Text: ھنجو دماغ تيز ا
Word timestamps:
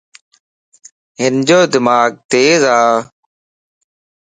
ھنجو 1.21 1.59
دماغ 1.73 2.09
تيز 2.31 2.61
ا 2.77 2.77